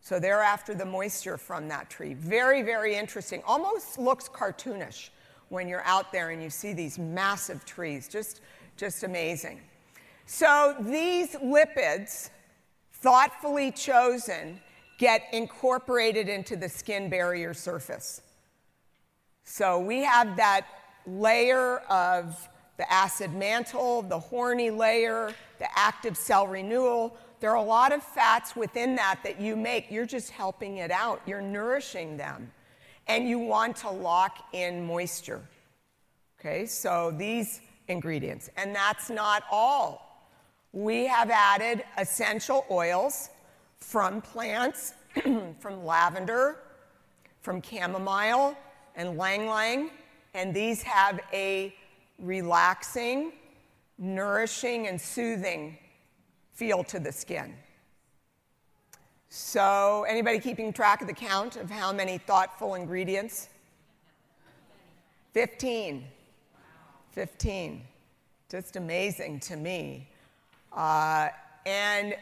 [0.00, 2.14] So they're after the moisture from that tree.
[2.14, 3.42] Very, very interesting.
[3.46, 5.10] Almost looks cartoonish
[5.48, 8.08] when you're out there and you see these massive trees.
[8.08, 8.40] Just,
[8.76, 9.60] just amazing.
[10.26, 12.30] So these lipids,
[12.92, 14.60] thoughtfully chosen,
[14.98, 18.22] get incorporated into the skin barrier surface.
[19.44, 20.66] So we have that
[21.06, 27.16] layer of the acid mantle, the horny layer, the active cell renewal.
[27.40, 29.90] There are a lot of fats within that that you make.
[29.90, 32.50] You're just helping it out, you're nourishing them.
[33.06, 35.40] And you want to lock in moisture.
[36.40, 38.50] Okay, so these ingredients.
[38.56, 40.28] And that's not all.
[40.72, 43.30] We have added essential oils
[43.78, 44.94] from plants,
[45.58, 46.58] from lavender,
[47.40, 48.56] from chamomile,
[48.94, 49.90] and ylang ylang.
[50.34, 51.74] And these have a
[52.18, 53.32] relaxing,
[53.98, 55.78] nourishing, and soothing
[56.52, 57.54] feel to the skin.
[59.28, 63.48] So, anybody keeping track of the count of how many thoughtful ingredients?
[65.34, 66.06] 15.
[67.16, 67.82] 15.
[68.50, 70.06] Just amazing to me.
[70.70, 71.28] Uh,
[71.64, 72.14] and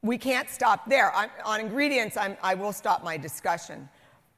[0.00, 1.12] we can't stop there.
[1.12, 3.88] I'm, on ingredients, I'm, I will stop my discussion.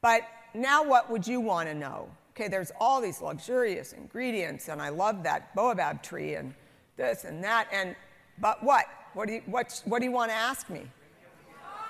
[0.01, 0.23] But
[0.55, 2.09] now, what would you want to know?
[2.31, 6.55] Okay, there's all these luxurious ingredients, and I love that baobab tree and
[6.97, 7.67] this and that.
[7.71, 7.95] And
[8.39, 8.85] but what?
[9.13, 10.81] What do you what, what do you want to ask me?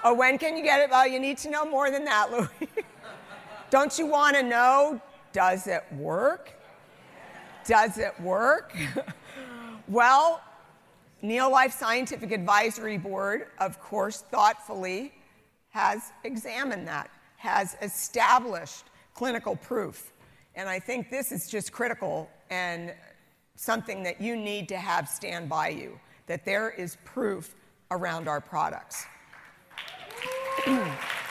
[0.03, 0.89] Oh, when can you get it?
[0.89, 2.69] Well, you need to know more than that, Louis.
[3.69, 4.99] Don't you want to know?
[5.31, 6.59] Does it work?
[7.65, 8.75] Does it work?
[9.87, 10.41] well,
[11.23, 15.13] Neolife Scientific Advisory Board, of course, thoughtfully
[15.69, 20.11] has examined that, has established clinical proof.
[20.55, 22.93] And I think this is just critical and
[23.55, 27.55] something that you need to have stand by you that there is proof
[27.91, 29.05] around our products.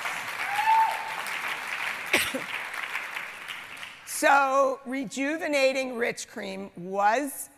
[4.22, 7.50] so, rejuvenating rich cream was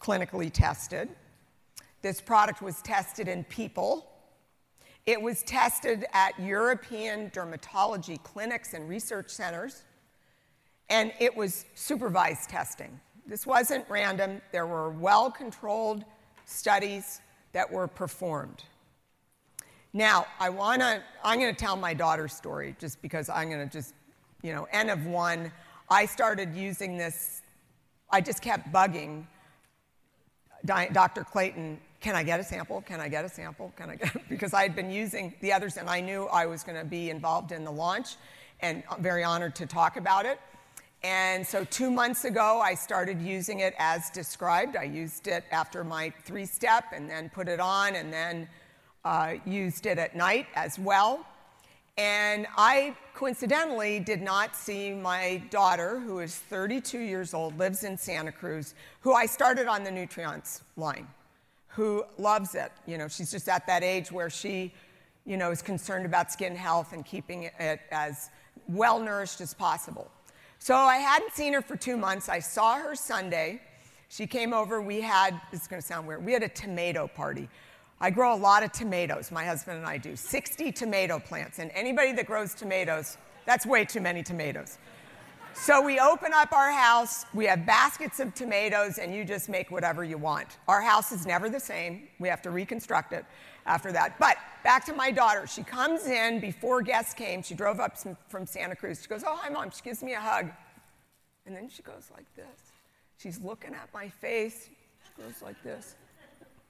[0.00, 1.08] clinically tested.
[2.00, 4.06] This product was tested in people.
[5.04, 9.82] It was tested at European dermatology clinics and research centers
[10.90, 13.00] and it was supervised testing.
[13.26, 16.04] This wasn't random, there were well controlled
[16.44, 18.62] studies that were performed.
[19.92, 23.68] Now, I want to, I'm going to tell my daughter's story just because I'm going
[23.68, 23.92] to just,
[24.42, 25.50] you know, N of one.
[25.88, 27.42] I started using this,
[28.10, 29.26] I just kept bugging
[30.66, 31.24] Dr.
[31.24, 32.82] Clayton, can I get a sample?
[32.82, 33.72] Can I get a sample?
[33.76, 36.62] Can I get, because I had been using the others and I knew I was
[36.62, 38.16] going to be involved in the launch
[38.60, 40.40] and I'm very honored to talk about it.
[41.02, 44.76] And so, two months ago, I started using it as described.
[44.76, 48.48] I used it after my three step and then put it on and then
[49.04, 51.24] uh, used it at night as well.
[51.98, 57.96] And I coincidentally did not see my daughter, who is 32 years old, lives in
[57.96, 61.06] Santa Cruz, who I started on the Nutriance line,
[61.68, 62.70] who loves it.
[62.86, 64.74] You know, she's just at that age where she,
[65.24, 68.28] you know, is concerned about skin health and keeping it as
[68.68, 70.10] well nourished as possible.
[70.58, 72.28] So I hadn't seen her for two months.
[72.28, 73.62] I saw her Sunday.
[74.08, 74.82] She came over.
[74.82, 77.48] We had, this is going to sound weird, we had a tomato party.
[78.00, 81.58] I grow a lot of tomatoes, my husband and I do, 60 tomato plants.
[81.58, 83.16] And anybody that grows tomatoes,
[83.46, 84.78] that's way too many tomatoes.
[85.54, 89.70] So we open up our house, we have baskets of tomatoes, and you just make
[89.70, 90.58] whatever you want.
[90.68, 92.08] Our house is never the same.
[92.18, 93.24] We have to reconstruct it
[93.64, 94.18] after that.
[94.18, 95.46] But back to my daughter.
[95.46, 97.42] She comes in before guests came.
[97.42, 97.96] She drove up
[98.28, 99.00] from Santa Cruz.
[99.00, 99.70] She goes, Oh, hi, mom.
[99.70, 100.50] She gives me a hug.
[101.46, 102.72] And then she goes like this.
[103.18, 104.68] She's looking at my face.
[105.04, 105.94] She goes like this.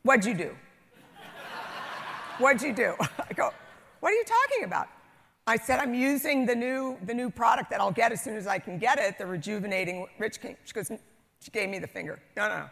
[0.05, 0.57] What'd you do?
[2.39, 2.95] What'd you do?
[3.01, 3.51] I go,
[4.01, 4.89] What are you talking about?
[5.47, 8.47] I said, I'm using the new, the new product that I'll get as soon as
[8.47, 10.57] I can get it, the rejuvenating Rich King.
[10.65, 10.91] She goes,
[11.41, 12.19] She gave me the finger.
[12.37, 12.71] No, no, no.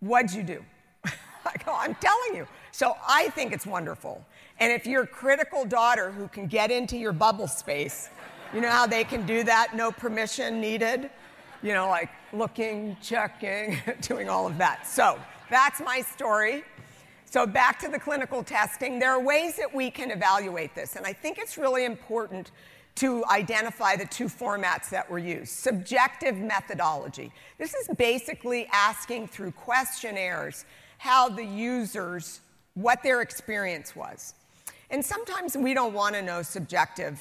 [0.00, 0.64] What'd you do?
[1.04, 2.46] I go, I'm telling you.
[2.72, 4.24] So I think it's wonderful.
[4.60, 8.08] And if you're a critical daughter who can get into your bubble space,
[8.54, 11.10] you know how they can do that, no permission needed?
[11.62, 14.86] You know, like looking, checking, doing all of that.
[14.86, 15.18] So
[15.50, 16.64] that's my story.
[17.30, 21.04] So, back to the clinical testing, there are ways that we can evaluate this, and
[21.04, 22.52] I think it's really important
[22.94, 25.52] to identify the two formats that were used.
[25.52, 27.30] Subjective methodology.
[27.58, 30.64] This is basically asking through questionnaires
[30.96, 32.40] how the users,
[32.72, 34.32] what their experience was.
[34.88, 37.20] And sometimes we don't want to know subjective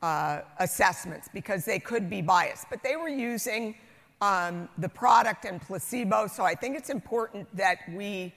[0.00, 3.74] uh, assessments because they could be biased, but they were using
[4.22, 8.32] um, the product and placebo, so I think it's important that we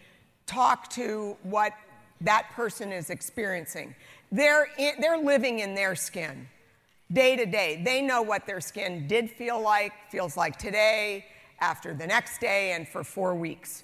[0.46, 1.74] talk to what
[2.22, 3.96] that person is experiencing.
[4.32, 6.48] They're, in, they're living in their skin
[7.12, 7.82] day to day.
[7.84, 11.26] They know what their skin did feel like, feels like today,
[11.60, 13.84] after the next day, and for four weeks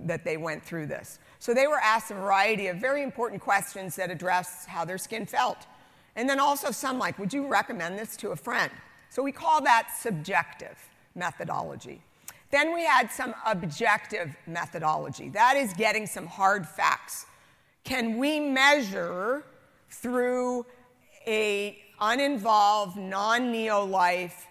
[0.00, 1.18] that they went through this.
[1.38, 5.26] So they were asked a variety of very important questions that address how their skin
[5.26, 5.66] felt.
[6.14, 8.70] And then also some like, would you recommend this to a friend?
[9.08, 10.76] So we call that subjective
[11.14, 12.02] methodology.
[12.50, 15.28] Then we had some objective methodology.
[15.28, 17.26] That is getting some hard facts.
[17.84, 19.44] Can we measure
[19.90, 20.64] through
[21.26, 24.46] a uninvolved, non-neo-life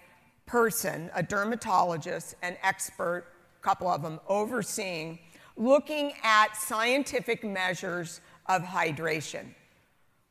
[0.46, 3.26] person, a dermatologist, an expert,
[3.60, 5.18] a couple of them overseeing,
[5.56, 9.54] looking at scientific measures of hydration?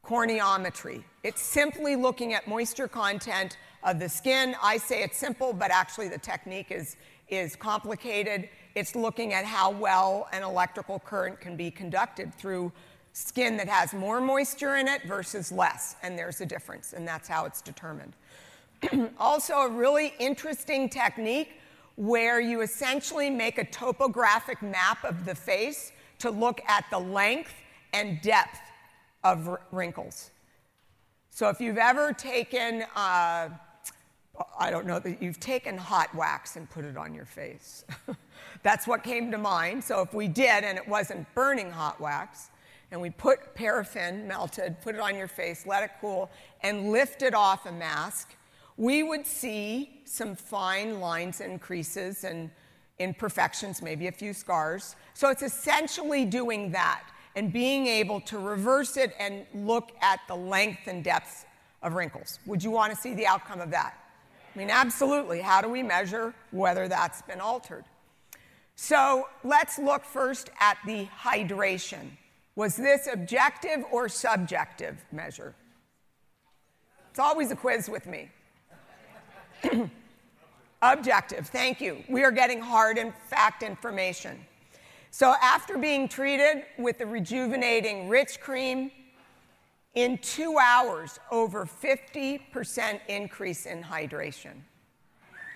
[0.06, 1.04] Corneometry.
[1.24, 4.56] It's simply looking at moisture content of the skin.
[4.64, 6.96] I say it's simple, but actually the technique is
[7.30, 8.50] is complicated.
[8.76, 12.72] It's looking at how well an electrical current can be conducted through
[13.14, 17.28] skin that has more moisture in it versus less, and there's a difference, and that's
[17.28, 18.14] how it's determined.
[19.20, 21.60] also, a really interesting technique
[21.96, 27.56] where you essentially make a topographic map of the face to look at the length
[27.94, 28.60] and depth
[29.24, 30.30] of wrinkles.
[31.32, 33.50] So, if you've ever taken uh,
[34.60, 37.86] I don't know that you've taken hot wax and put it on your face.
[38.64, 39.84] That's what came to mind.
[39.84, 42.50] So if we did and it wasn't burning hot wax,
[42.92, 46.30] and we put paraffin melted, put it on your face, let it cool,
[46.62, 48.36] and lifted off a mask,
[48.78, 52.50] we would see some fine lines and creases and
[53.00, 54.96] imperfections, maybe a few scars.
[55.14, 57.04] So it's essentially doing that
[57.36, 61.46] and being able to reverse it and look at the length and depth
[61.84, 62.40] of wrinkles.
[62.46, 63.96] Would you want to see the outcome of that?
[64.58, 65.42] I mean, absolutely.
[65.42, 67.86] How do we measure whether that's been altered?
[68.76, 72.10] So let's look first at the hydration.
[72.56, 75.54] Was this objective or subjective measure?
[77.12, 78.32] It's always a quiz with me.
[80.82, 82.04] objective, thank you.
[82.10, 84.44] We are getting hard and fact information.
[85.12, 88.90] So after being treated with the rejuvenating rich cream,
[89.98, 94.54] in two hours, over 50% increase in hydration.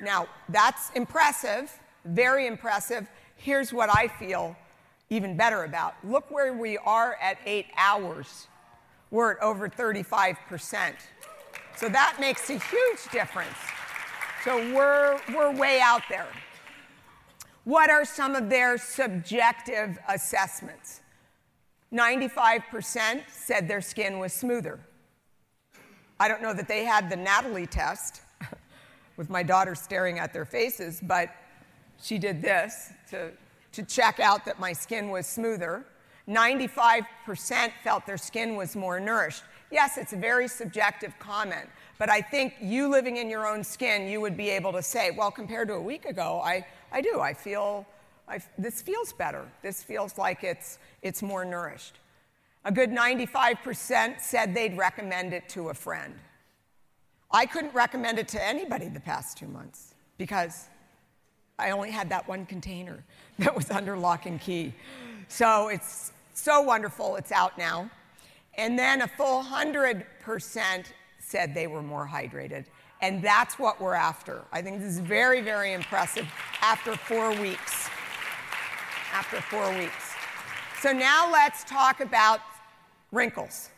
[0.02, 1.72] Now, that's impressive,
[2.06, 3.08] very impressive.
[3.36, 4.56] Here's what I feel
[5.12, 5.94] even better about.
[6.04, 8.48] Look where we are at eight hours.
[9.12, 10.94] We're at over 35%.
[11.78, 13.58] So that makes a huge difference.
[14.44, 16.30] So we're, we're way out there.
[17.66, 21.02] What are some of their subjective assessments?
[21.94, 24.80] 95% said their skin was smoother.
[26.20, 28.22] I don't know that they had the Natalie test
[29.18, 31.30] with my daughter staring at their faces, but
[32.02, 33.32] she did this to,
[33.74, 35.86] to check out that my skin was smoother.
[36.28, 39.44] 95% felt their skin was more nourished.
[39.72, 41.68] Yes, it's a very subjective comment,
[41.98, 45.12] but I think you living in your own skin, you would be able to say,
[45.12, 47.20] well, compared to a week ago, I, I do.
[47.20, 47.86] I feel,
[48.32, 49.46] I, this feels better.
[49.62, 52.00] This feels like it's, it's more nourished.
[52.64, 56.14] A good 95% said they'd recommend it to a friend.
[57.30, 60.68] I couldn't recommend it to anybody the past two months because
[61.60, 63.04] I only had that one container
[63.40, 64.74] that was under lock and key.
[65.28, 67.92] So it's so wonderful, it's out now.
[68.56, 70.06] And then a full 100%
[71.20, 72.66] said they were more hydrated.
[73.02, 74.44] And that's what we're after.
[74.54, 76.28] I think this is very, very impressive
[76.62, 77.90] after four weeks.
[79.14, 80.14] After four weeks.
[80.82, 82.40] So now let's talk about
[83.12, 83.70] wrinkles.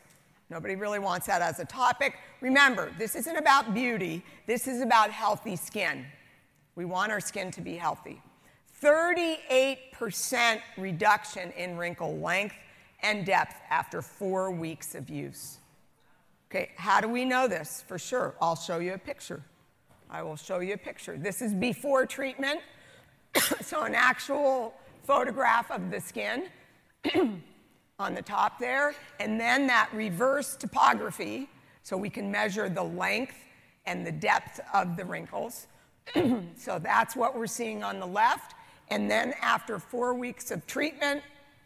[0.49, 2.15] Nobody really wants that as a topic.
[2.41, 6.05] Remember, this isn't about beauty, this is about healthy skin.
[6.75, 8.21] We want our skin to be healthy.
[8.81, 12.55] 38% reduction in wrinkle length
[13.01, 15.59] and depth after four weeks of use.
[16.51, 18.35] Okay, how do we know this for sure?
[18.39, 19.41] I'll show you a picture.
[20.09, 21.17] I will show you a picture.
[21.17, 22.59] This is before treatment,
[23.61, 26.45] so an actual photograph of the skin
[27.99, 31.49] on the top there, and then that reverse topography,
[31.83, 33.35] so we can measure the length
[33.85, 35.67] and the depth of the wrinkles.
[36.55, 38.55] so that's what we're seeing on the left.
[38.89, 41.21] And then after four weeks of treatment,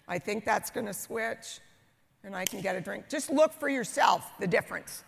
[0.07, 1.59] I think that's going to switch
[2.23, 3.05] and I can get a drink.
[3.09, 5.03] Just look for yourself the difference.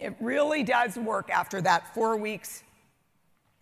[0.00, 2.62] It really does work after that four weeks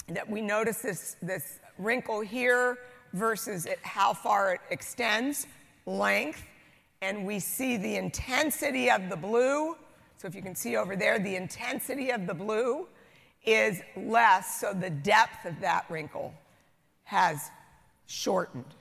[0.09, 2.79] that we notice this, this wrinkle here
[3.13, 5.47] versus it, how far it extends,
[5.87, 6.43] length,
[7.03, 9.77] and we see the intensity of the blue.
[10.19, 12.87] So if you can see over there, the intensity of the blue
[13.45, 16.35] is less, so the depth of that wrinkle
[17.05, 17.51] has
[18.07, 18.75] shortened.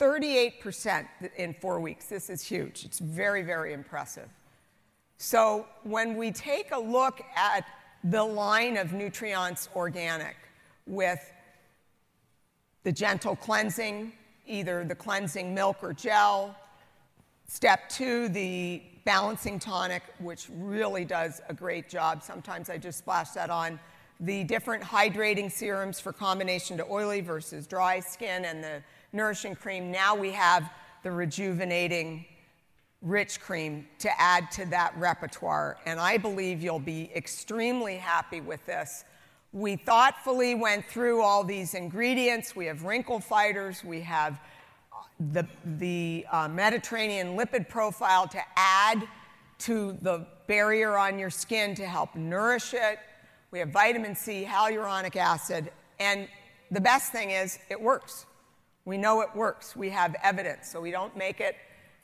[0.00, 1.06] 38%
[1.36, 2.06] in four weeks.
[2.06, 2.84] This is huge.
[2.84, 4.28] It's very, very impressive.
[5.18, 7.66] So when we take a look at
[8.04, 10.36] the line of Nutriance Organic
[10.86, 11.20] with
[12.82, 14.12] the gentle cleansing,
[14.46, 16.56] either the cleansing milk or gel.
[17.46, 22.22] Step two, the balancing tonic, which really does a great job.
[22.22, 23.78] Sometimes I just splash that on.
[24.20, 28.82] The different hydrating serums for combination to oily versus dry skin and the
[29.12, 29.90] nourishing cream.
[29.90, 30.70] Now we have
[31.02, 32.24] the rejuvenating
[33.02, 35.78] rich cream to add to that repertoire.
[35.86, 39.04] And I believe you'll be extremely happy with this.
[39.52, 42.54] We thoughtfully went through all these ingredients.
[42.54, 44.40] We have wrinkle fighters, we have
[45.32, 49.02] the, the uh, Mediterranean lipid profile to add
[49.58, 52.98] to the barrier on your skin to help nourish it.
[53.50, 56.28] We have vitamin C, hyaluronic acid, and
[56.70, 58.26] the best thing is it works.
[58.84, 59.76] We know it works.
[59.76, 60.68] We have evidence.
[60.70, 61.56] So we don't make it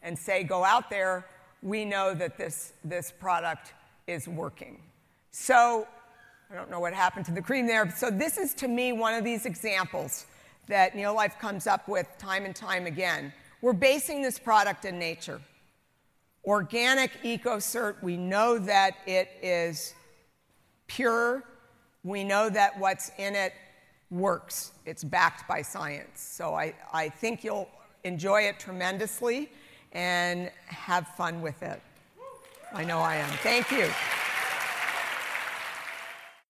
[0.06, 1.26] and say, go out there.
[1.62, 3.74] We know that this, this product
[4.06, 4.80] is working.
[5.32, 5.86] So
[6.50, 7.92] I don't know what happened to the cream there.
[7.94, 10.26] So, this is to me one of these examples
[10.68, 13.32] that Neolife comes up with time and time again.
[13.60, 15.40] We're basing this product in nature.
[16.44, 19.94] Organic EcoCert, we know that it is
[20.86, 21.42] pure.
[22.04, 23.52] We know that what's in it
[24.10, 24.70] works.
[24.84, 26.20] It's backed by science.
[26.20, 27.68] So I, I think you'll
[28.04, 29.50] enjoy it tremendously
[29.96, 31.80] and have fun with it.
[32.74, 33.30] I know I am.
[33.38, 33.88] Thank you.